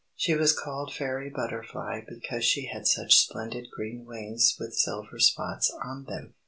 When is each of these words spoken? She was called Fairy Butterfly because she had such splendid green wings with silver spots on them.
She 0.15 0.33
was 0.33 0.51
called 0.51 0.91
Fairy 0.91 1.29
Butterfly 1.29 2.05
because 2.07 2.43
she 2.43 2.65
had 2.65 2.87
such 2.87 3.13
splendid 3.15 3.69
green 3.69 4.03
wings 4.03 4.57
with 4.59 4.73
silver 4.73 5.19
spots 5.19 5.69
on 5.69 6.05
them. 6.05 6.33